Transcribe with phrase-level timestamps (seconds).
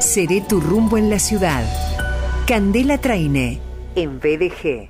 [0.00, 1.62] Seré tu rumbo en la ciudad.
[2.46, 3.60] Candela Traine,
[3.94, 4.88] en BDG.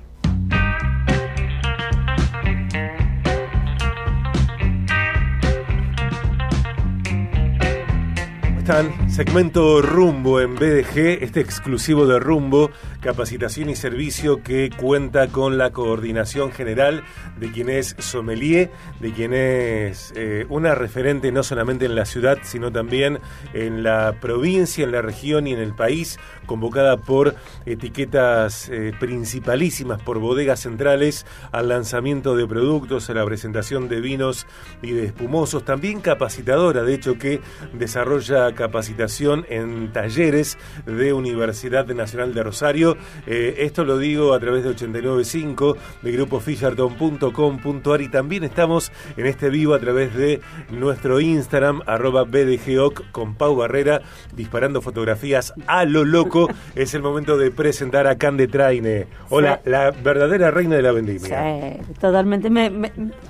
[8.61, 9.09] están?
[9.09, 12.69] Segmento Rumbo en BDG, este exclusivo de Rumbo,
[13.01, 17.03] capacitación y servicio que cuenta con la coordinación general
[17.39, 22.37] de quien es sommelier, de quien es eh, una referente no solamente en la ciudad,
[22.43, 23.19] sino también
[23.53, 27.35] en la provincia, en la región y en el país, convocada por
[27.65, 34.45] etiquetas eh, principalísimas, por bodegas centrales, al lanzamiento de productos, a la presentación de vinos
[34.81, 37.41] y de espumosos, también capacitadora, de hecho, que
[37.73, 42.90] desarrolla capacitación en talleres de Universidad Nacional de Rosario.
[43.27, 49.49] Eh, esto lo digo a través de 895 de grupofisherton.com.ar y también estamos en este
[49.49, 54.01] vivo a través de nuestro Instagram, arroba BDGOC con Pau Barrera,
[54.35, 56.49] disparando fotografías a lo loco.
[56.75, 59.07] es el momento de presentar a Cande Traine.
[59.29, 61.21] Hola, la verdadera reina de la vendimia.
[61.21, 62.49] Sí, totalmente.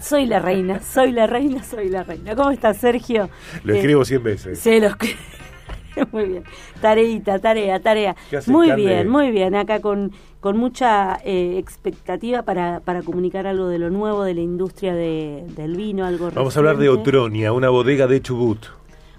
[0.02, 2.36] soy la reina, soy la reina, soy la reina.
[2.36, 3.30] ¿Cómo estás, Sergio?
[3.64, 4.60] Lo escribo 100 veces.
[4.60, 5.20] Sí, lo escribo.
[6.12, 6.44] muy bien.
[6.82, 8.16] Tareita, tarea, tarea.
[8.48, 9.56] Muy bien, muy bien.
[9.56, 14.42] Acá con, con mucha eh, expectativa para, para comunicar algo de lo nuevo de la
[14.42, 18.66] industria de, del vino, algo Vamos a hablar de Otronia, una bodega de Chubut.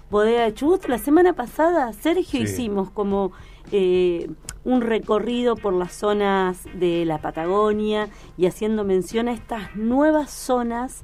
[0.09, 0.85] Bodega de Chubut.
[0.87, 3.31] La semana pasada, Sergio, hicimos como
[3.71, 4.29] eh,
[4.63, 11.03] un recorrido por las zonas de la Patagonia y haciendo mención a estas nuevas zonas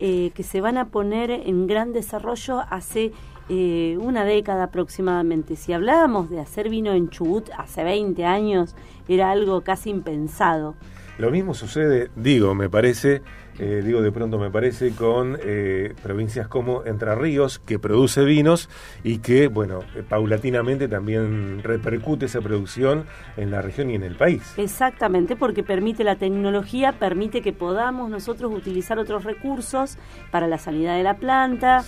[0.00, 3.12] eh, que se van a poner en gran desarrollo hace
[3.48, 5.56] eh, una década aproximadamente.
[5.56, 8.74] Si hablábamos de hacer vino en Chubut hace 20 años,
[9.08, 10.74] era algo casi impensado.
[11.18, 13.22] Lo mismo sucede, digo, me parece,
[13.58, 18.68] eh, digo de pronto me parece, con eh, provincias como Entre Ríos, que produce vinos
[19.02, 23.04] y que, bueno, eh, paulatinamente también repercute esa producción
[23.36, 24.54] en la región y en el país.
[24.56, 29.98] Exactamente, porque permite la tecnología, permite que podamos nosotros utilizar otros recursos
[30.30, 31.84] para la sanidad de la planta,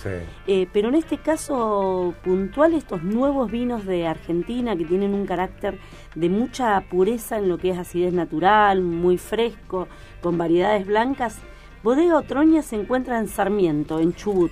[0.73, 5.79] pero en este caso puntual, estos nuevos vinos de Argentina que tienen un carácter
[6.15, 9.87] de mucha pureza en lo que es acidez natural, muy fresco,
[10.21, 11.39] con variedades blancas,
[11.83, 14.51] Bodega Otroña se encuentra en Sarmiento, en Chubut,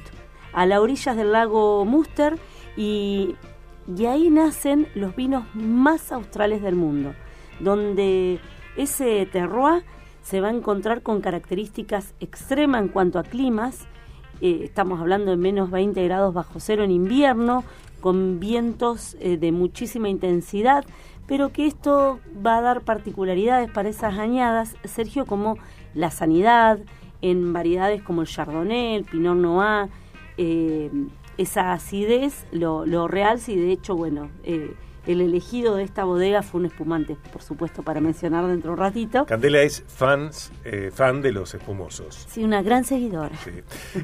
[0.54, 2.38] a las orillas del lago Muster
[2.78, 3.36] y,
[3.96, 7.14] y ahí nacen los vinos más australes del mundo,
[7.60, 8.40] donde
[8.78, 9.84] ese terroir
[10.22, 13.86] se va a encontrar con características extremas en cuanto a climas.
[14.42, 17.64] Eh, estamos hablando de menos 20 grados bajo cero en invierno,
[18.02, 20.84] con vientos eh, de muchísima intensidad,
[21.28, 25.58] pero que esto va a dar particularidades para esas añadas, Sergio, como
[25.94, 26.80] la sanidad,
[27.32, 29.90] en variedades como el Chardonnay, el Pinot Noir,
[30.38, 30.92] eh,
[31.38, 34.76] esa acidez lo, lo realza y de hecho, bueno, eh,
[35.08, 38.80] el elegido de esta bodega fue un espumante, por supuesto, para mencionar dentro de un
[38.80, 39.26] ratito.
[39.26, 42.26] Candela es fans, eh, fan de los espumosos.
[42.30, 43.32] Sí, una gran seguidora.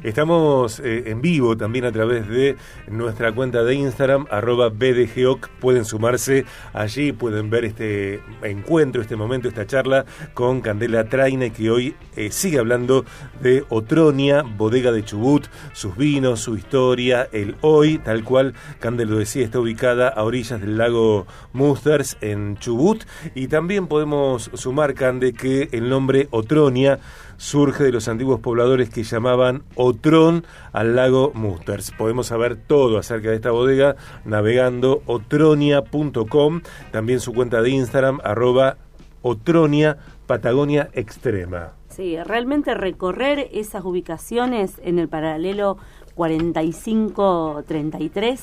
[0.04, 2.56] Estamos eh, en vivo también a través de
[2.88, 5.50] nuestra cuenta de Instagram, arroba BDGOC.
[5.60, 11.72] Pueden sumarse allí, pueden ver este encuentro, este momento, esta charla con Candela Traine, que
[11.72, 13.06] hoy eh, sigue hablando
[13.42, 19.18] de Otronia, bodega de Chubut, sus vinos, su historia, el hoy, tal cual Candela lo
[19.18, 20.91] decía, está ubicada a orillas del lago
[21.54, 23.04] Musters en Chubut.
[23.36, 27.00] Y también podemos sumar, Cande, que el nombre Otronia
[27.38, 31.92] surge de los antiguos pobladores que llamaban Otrón al lago Musters.
[31.92, 38.78] Podemos saber todo acerca de esta bodega navegando otronia.com, también su cuenta de Instagram, arroba
[39.22, 39.98] Otronia
[40.28, 41.74] Patagonia Extrema.
[41.90, 45.78] Sí, realmente recorrer esas ubicaciones en el paralelo
[46.16, 48.40] 45-33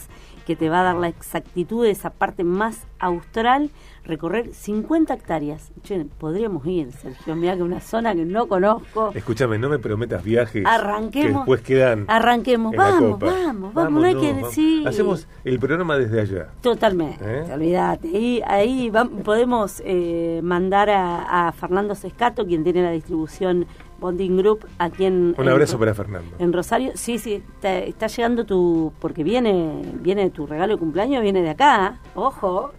[0.49, 3.69] que te va a dar la exactitud de esa parte más austral,
[4.03, 5.71] recorrer 50 hectáreas.
[6.17, 9.13] podríamos ir, Sergio, mira que una zona que no conozco.
[9.15, 12.07] Escúchame, no me prometas viajes arranquemos, que después quedan.
[12.09, 14.89] Arranquemos, vamos, vamos, vamos, no hay que decir.
[14.89, 16.49] Hacemos el programa desde allá.
[16.63, 17.53] Totalmente, ¿Eh?
[17.53, 18.09] olvídate.
[18.09, 18.93] Ahí, ahí
[19.23, 23.67] podemos eh, mandar a, a Fernando Sescato, quien tiene la distribución
[23.99, 25.35] Bonding Group aquí en...
[25.37, 26.37] Un abrazo para Fernando.
[26.39, 28.93] En Rosario, sí, sí, está, llegando tu...
[29.01, 32.73] porque viene viene tu regalo de cumpleaños, viene de acá, ojo.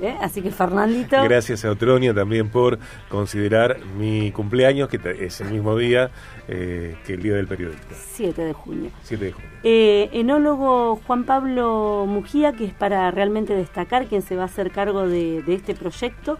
[0.00, 0.16] ¿eh?
[0.20, 1.22] Así que Fernandito...
[1.24, 2.78] Gracias a Otronia también por
[3.08, 6.10] considerar mi cumpleaños, que es el mismo día
[6.48, 7.94] eh, que el Día del Periodista.
[8.12, 8.90] 7 de junio.
[9.02, 9.50] 7 de junio.
[9.62, 14.70] Eh, enólogo Juan Pablo Mujía, que es para realmente destacar quien se va a hacer
[14.70, 16.38] cargo de, de este proyecto,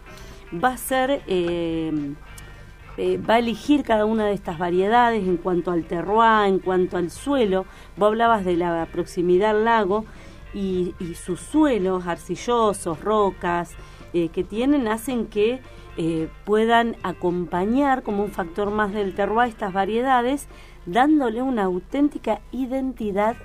[0.53, 1.23] va a ser...
[2.96, 6.96] Eh, va a elegir cada una de estas variedades en cuanto al terroir, en cuanto
[6.96, 7.64] al suelo.
[7.96, 10.04] Vos hablabas de la proximidad al lago
[10.52, 13.72] y, sus suelos arcillosos, rocas
[14.12, 15.60] eh, que tienen, hacen que
[15.96, 20.48] eh, puedan acompañar como un factor más del terroir estas variedades,
[20.87, 23.37] dándole una auténtica identidad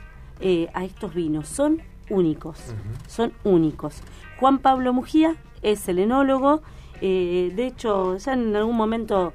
[0.74, 1.48] a estos vinos.
[1.48, 2.76] Son únicos,
[3.08, 4.02] son únicos.
[4.38, 6.62] Juan Pablo Mujía es el enólogo,
[7.02, 9.34] de hecho ya en algún momento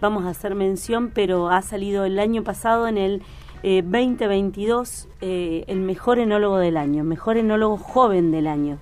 [0.00, 3.22] vamos a hacer mención, pero ha salido el año pasado en el
[3.62, 8.78] 2022 eh, el mejor enólogo del año, mejor enólogo joven del año.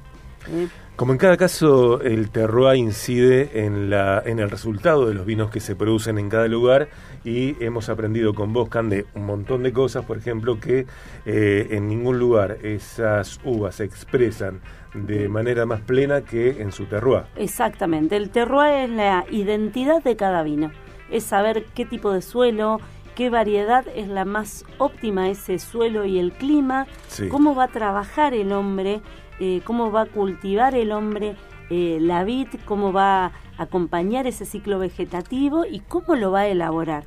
[0.96, 5.50] Como en cada caso, el terroir incide en, la, en el resultado de los vinos
[5.50, 6.88] que se producen en cada lugar
[7.22, 10.86] y hemos aprendido con vos, Cande, un montón de cosas, por ejemplo, que
[11.26, 14.62] eh, en ningún lugar esas uvas se expresan
[14.94, 17.24] de manera más plena que en su terroir.
[17.36, 20.72] Exactamente, el terroir es la identidad de cada vino,
[21.10, 22.80] es saber qué tipo de suelo,
[23.14, 26.86] qué variedad es la más óptima ese suelo y el clima,
[27.30, 29.02] cómo va a trabajar el hombre,
[29.40, 31.36] eh, cómo va a cultivar el hombre
[31.68, 36.48] eh, la vid, cómo va a acompañar ese ciclo vegetativo y cómo lo va a
[36.48, 37.04] elaborar.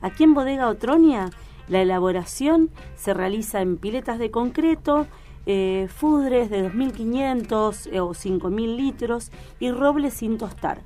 [0.00, 1.30] Aquí en Bodega Otronia
[1.68, 5.06] la elaboración se realiza en piletas de concreto,
[5.46, 10.82] eh, fudres de 2.500 o 5.000 litros y robles sin tostar.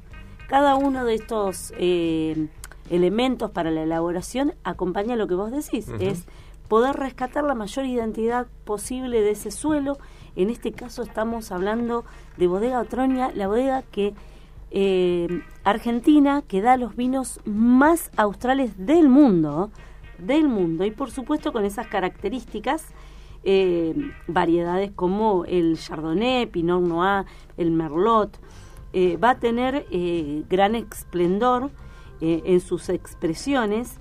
[0.49, 1.73] Cada uno de estos
[2.91, 6.27] elementos para la elaboración acompaña lo que vos decís, es
[6.71, 9.99] poder rescatar la mayor identidad posible de ese suelo.
[10.37, 12.05] En este caso estamos hablando
[12.37, 14.15] de Bodega Otronia, la bodega que
[14.71, 19.73] eh, Argentina que da los vinos más australes del mundo,
[20.19, 22.87] del mundo, y por supuesto con esas características,
[23.43, 23.93] eh,
[24.29, 27.25] variedades como el Chardonnay, Pinot Noir,
[27.57, 28.39] el Merlot,
[28.93, 29.87] eh, va a tener
[30.49, 31.73] gran esplendor
[32.21, 33.99] en sus expresiones.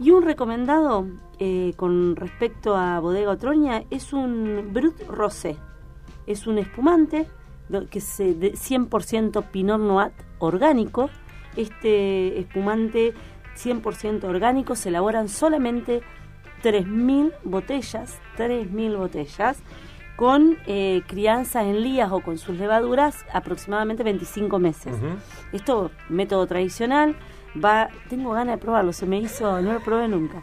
[0.00, 1.06] Y un recomendado
[1.38, 5.56] eh, con respecto a Bodega Otroña es un Brut Rosé.
[6.26, 7.26] Es un espumante
[7.90, 11.10] que es de 100% Pinot Noir orgánico.
[11.56, 13.14] Este espumante
[13.56, 16.02] 100% orgánico se elaboran solamente
[16.62, 19.58] 3.000 botellas, 3.000 botellas,
[20.16, 24.94] con eh, crianza en lías o con sus levaduras aproximadamente 25 meses.
[25.52, 27.16] Esto, método tradicional,
[27.62, 30.42] va, tengo ganas de probarlo, se me hizo, no lo probé nunca.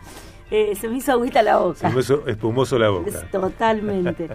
[0.50, 1.90] Eh, se me hizo agüita la boca.
[1.90, 3.28] Se me hizo espumoso la boca.
[3.32, 4.30] Totalmente.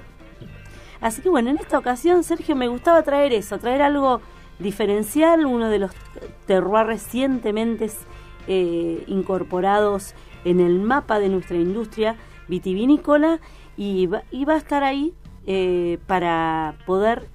[1.00, 4.20] Así que bueno, en esta ocasión, Sergio, me gustaba traer eso, traer algo
[4.58, 5.90] diferencial, uno de los
[6.46, 7.90] terroirs recientemente
[8.46, 10.14] eh, incorporados
[10.44, 12.16] en el mapa de nuestra industria
[12.48, 13.40] vitivinícola
[13.76, 15.12] y va, y va a estar ahí
[15.46, 17.28] eh, para poder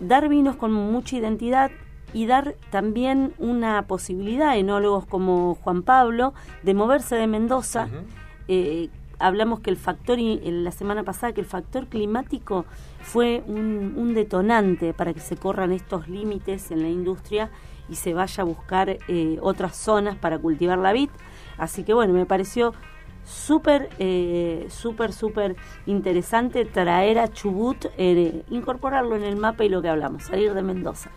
[0.00, 1.70] dar vinos con mucha identidad
[2.12, 7.88] y dar también una posibilidad a enólogos como Juan Pablo de moverse de Mendoza.
[8.48, 12.64] Eh, hablamos que el factor, la semana pasada, que el factor climático
[13.00, 17.50] fue un, detonante para que se corran estos límites en la industria
[17.88, 21.10] y se vaya a buscar eh, otras zonas para cultivar la vid.
[21.58, 22.72] Así que bueno, me pareció
[23.24, 29.82] súper, eh, súper, súper interesante traer a Chubut, eh, incorporarlo en el mapa y lo
[29.82, 31.10] que hablamos, salir de Mendoza.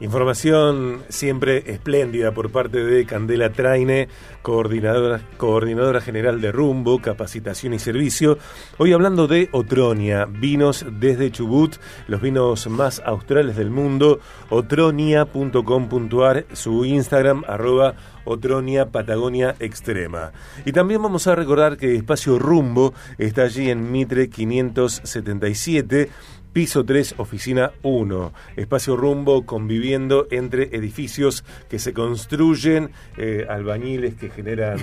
[0.00, 4.08] Información siempre espléndida por parte de Candela Traine,
[4.42, 8.38] coordinadora, general de Rumbo, Capacitación y Servicio.
[8.76, 11.76] Hoy hablando de Otronia, vinos desde Chubut,
[12.08, 14.18] los vinos más australes del mundo,
[14.50, 20.32] otronia.com.ar, su Instagram, arroba Otronia Patagonia Extrema.
[20.64, 26.10] Y también vamos a recordar que Espacio Rumbo está allí en Mitre 577
[26.54, 28.32] Piso 3, oficina 1.
[28.54, 34.78] Espacio rumbo conviviendo entre edificios que se construyen, eh, albañiles que generan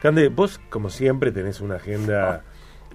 [0.00, 2.42] Cande, vos como siempre tenés una agenda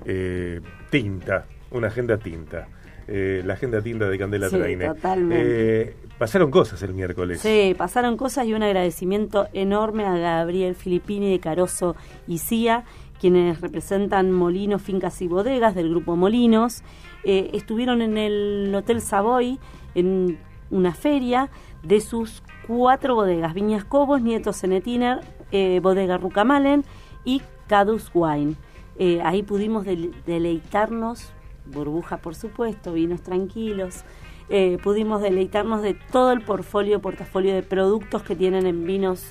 [0.05, 2.67] eh, tinta, una agenda tinta.
[3.07, 4.87] Eh, la agenda tinta de Candela Sí, Traine.
[4.87, 5.81] totalmente.
[5.81, 7.41] Eh, pasaron cosas el miércoles.
[7.41, 11.95] Sí, pasaron cosas y un agradecimiento enorme a Gabriel Filippini de Caroso
[12.27, 12.83] y Cía,
[13.19, 16.83] quienes representan Molinos, Fincas y Bodegas del grupo Molinos.
[17.23, 19.59] Estuvieron en el Hotel Savoy
[19.93, 20.39] en
[20.71, 21.49] una feria
[21.83, 25.19] de sus cuatro bodegas, Viñas Cobos, Nieto Senetiner,
[25.51, 26.83] eh, Bodega Rucamalen
[27.25, 28.55] y Cadus Wine.
[28.97, 31.31] Eh, ahí pudimos del- deleitarnos,
[31.65, 34.03] burbuja por supuesto, vinos tranquilos,
[34.49, 39.23] eh, pudimos deleitarnos de todo el portfolio, portafolio de productos que tienen en vinos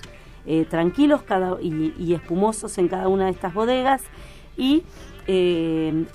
[0.71, 1.23] tranquilos
[1.61, 4.03] y, espumosos en cada una de estas bodegas.
[4.57, 4.83] Y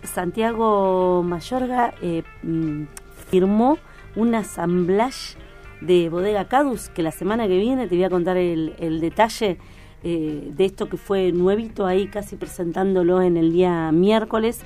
[0.04, 1.94] Santiago Mayorga
[2.42, 2.84] mm,
[3.30, 3.78] firmó
[4.16, 5.38] un assemblage
[5.80, 9.60] de Bodega Cadus, que la semana que viene te voy a contar el detalle
[10.04, 14.62] eh, de esto que fue nuevito ahí, casi presentándolo en el día miércoles.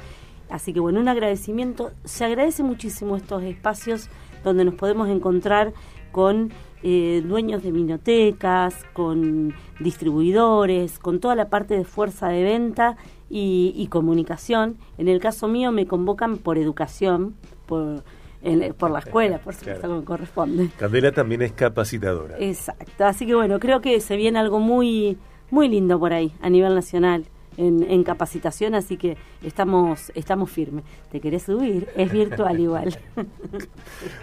[0.49, 1.91] Así que bueno, un agradecimiento.
[2.03, 4.09] Se agradece muchísimo estos espacios
[4.43, 5.73] donde nos podemos encontrar
[6.11, 12.97] con eh, dueños de minotecas, con distribuidores, con toda la parte de fuerza de venta
[13.29, 14.77] y, y comunicación.
[14.97, 17.35] En el caso mío me convocan por educación,
[17.67, 18.03] por,
[18.41, 19.95] en- por la escuela, por supuesto, Claro.
[19.95, 20.69] como corresponde.
[20.77, 22.35] Candela también es capacitadora.
[22.39, 25.17] Exacto, así que bueno, creo que se viene algo muy,
[25.51, 27.25] muy lindo por ahí a nivel nacional
[27.59, 30.83] en, en capacitación, así que estamos, estamos firmes.
[31.11, 31.87] ¿Te querés subir?
[31.95, 32.97] Es virtual igual.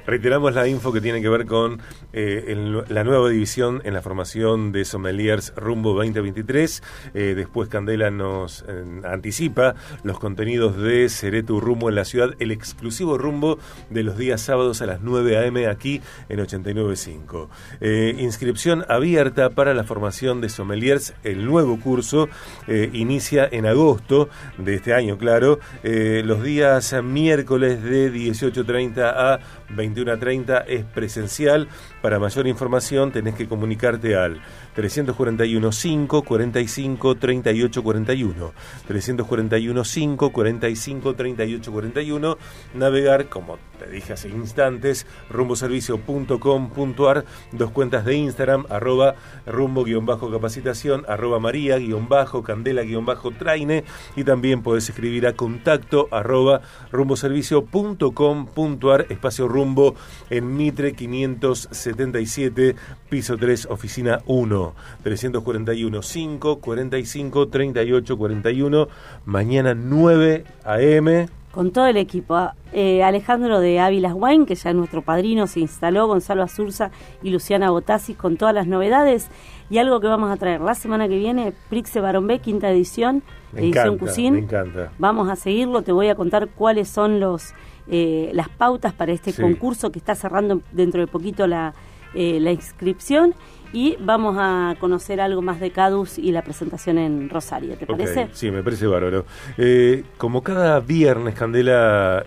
[0.07, 1.81] Reiteramos la info que tiene que ver con
[2.13, 6.83] eh, el- la nueva división en la formación de sommeliers rumbo 2023.
[7.15, 12.51] Eh, después Candela nos eh, anticipa los contenidos de Ceretu Rumbo en la ciudad, el
[12.51, 13.59] exclusivo rumbo
[13.91, 15.67] de los días sábados a las 9 a.m.
[15.67, 17.49] aquí en 89.5.
[17.81, 21.15] Eh, inscripción abierta para la formación de sommeliers.
[21.25, 22.29] El nuevo curso
[22.69, 22.91] eh,
[23.33, 24.29] en agosto
[24.59, 29.41] de este año, claro, eh, los días miércoles de 18.30 a
[29.75, 31.69] 21.30 es presencial.
[32.03, 34.41] Para mayor información tenés que comunicarte al
[34.75, 38.53] 341 5 45 38 41.
[38.87, 42.39] 341 5 45 38 41.
[42.75, 49.15] Navegar, como te dije hace instantes, rumboservicio.com.ar, dos cuentas de Instagram, arroba
[49.47, 53.85] rumbo-capacitación, arroba maría-candela-traine
[54.17, 59.95] y también podés escribir a contacto arroba rumboservicio.com.ar, espacio rumbo
[60.29, 62.77] en Mitre 577,
[63.09, 68.89] piso 3, oficina 1, 341 5 45 38 41,
[69.25, 71.29] mañana 9 a.m.
[71.57, 72.51] Con todo el equipo.
[72.75, 76.91] Eh, Alejandro de Ávilas Wine, que ya es nuestro padrino, se instaló, Gonzalo Azurza
[77.23, 79.31] y Luciana Botassis con todas las novedades.
[79.71, 83.23] Y algo que vamos a traer la semana que viene, Prixe Barón B, quinta edición,
[83.53, 84.93] Me edición encanta, me encanta.
[84.99, 87.55] Vamos a seguirlo, te voy a contar cuáles son los
[87.89, 89.43] eh, las pautas para este Sí.
[89.43, 91.75] concurso que está cerrando dentro de poquito la,
[92.15, 93.35] eh, la inscripción
[93.73, 98.29] y vamos a conocer algo más de Cadus y la presentación en Rosario, ¿te parece?
[98.33, 99.25] Sí, me parece bárbaro.
[99.59, 102.25] Eh, como cada viernes, Candela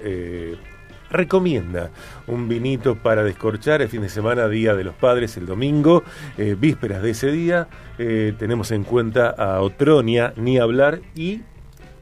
[1.09, 1.89] recomienda
[2.27, 6.03] un vinito para descorchar el fin de semana, Día de los Padres, el domingo,
[6.37, 7.67] eh, vísperas de ese día.
[8.01, 11.41] eh, tenemos en cuenta a Otronia, ni hablar, y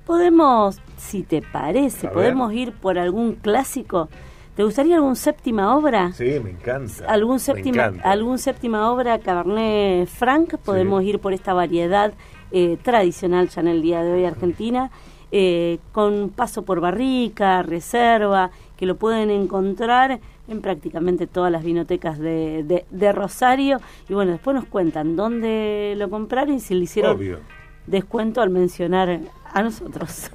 [0.08, 2.14] Podemos, si te parece, A ver.
[2.14, 4.08] podemos ir por algún clásico.
[4.56, 6.14] ¿Te gustaría algún séptima obra?
[6.14, 7.06] sí, me encanta.
[7.08, 8.10] algún séptima encanta.
[8.10, 12.14] algún séptima obra Cabernet Franc podemos ir por esta variedad
[12.52, 14.90] eh, tradicional ya en el día de hoy argentina
[15.32, 22.18] eh, con paso por barrica reserva que lo pueden encontrar en prácticamente todas las vinotecas
[22.18, 23.78] de, de- de Rosario
[24.10, 27.40] y bueno después nos cuentan dónde lo compraron y si le hicieron Obvio.
[27.86, 29.20] descuento al mencionar
[29.54, 30.30] a nosotros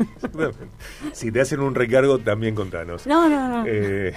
[1.12, 3.06] si te hacen un recargo, también contanos.
[3.06, 4.14] no no no Eh,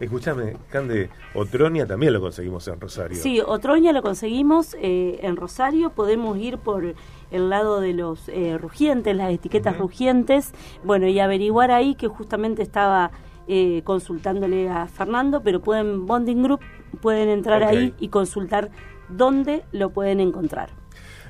[0.00, 3.16] escúchame, Cande, Otronia también lo conseguimos en Rosario.
[3.16, 5.90] Sí, Otroña lo conseguimos eh, en Rosario.
[5.90, 6.94] Podemos ir por
[7.30, 10.52] el lado de los eh, rugientes, las etiquetas rugientes.
[10.84, 13.10] Bueno, y averiguar ahí que justamente estaba
[13.48, 16.60] eh, consultándole a Fernando, pero pueden, Bonding Group,
[17.00, 18.70] pueden entrar ahí y consultar
[19.08, 20.70] dónde lo pueden encontrar.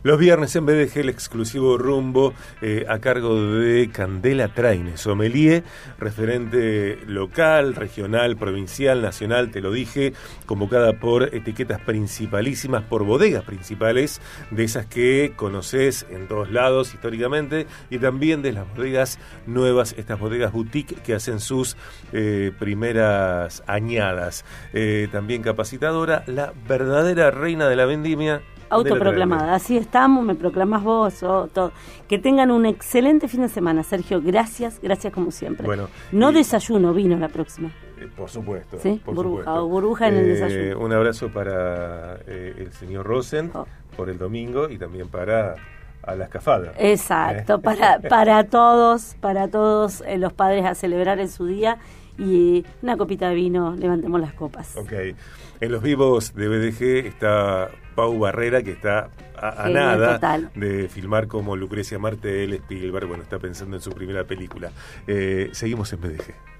[0.06, 2.32] Los viernes en BDG el exclusivo rumbo
[2.62, 5.64] eh, a cargo de Candela Traine, sommelier,
[5.98, 10.12] referente local, regional, provincial, nacional, te lo dije,
[10.46, 14.20] convocada por etiquetas principalísimas, por bodegas principales,
[14.52, 20.20] de esas que conoces en todos lados históricamente, y también de las bodegas nuevas, estas
[20.20, 21.76] bodegas boutique que hacen sus
[22.12, 24.44] eh, primeras añadas.
[24.72, 31.14] Eh, también capacitadora, la verdadera reina de la vendimia, Autoproclamada, así estamos, me proclamas vos,
[31.18, 31.72] todo.
[32.08, 34.20] Que tengan un excelente fin de semana, Sergio.
[34.20, 35.66] Gracias, gracias como siempre.
[35.66, 37.70] Bueno, no desayuno, vino la próxima.
[37.98, 38.78] Eh, por supuesto.
[38.78, 39.00] ¿Sí?
[39.04, 40.80] burbuja, burbuja en el eh, desayuno.
[40.80, 43.66] Un abrazo para eh, el señor Rosen oh.
[43.96, 45.54] por el domingo y también para
[46.02, 46.72] a la escafada.
[46.78, 51.78] Exacto, para, para todos, para todos los padres a celebrar en su día
[52.18, 54.76] y una copita de vino, levantemos las copas.
[54.76, 54.92] Ok.
[55.60, 60.18] En los vivos de BDG está Pau Barrera, que está a, nada
[60.54, 64.70] de filmar como Lucrecia Martel, Spielberg, bueno, está pensando en su primera película.
[65.06, 66.55] Eh, seguimos en BDG.